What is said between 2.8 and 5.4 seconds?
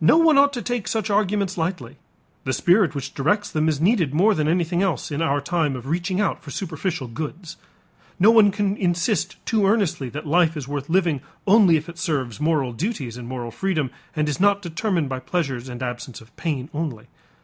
which directs them is needed more than anything else in our